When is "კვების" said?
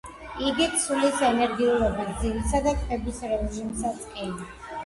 2.81-3.23